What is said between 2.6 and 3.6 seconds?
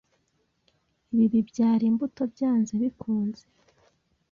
bikunze,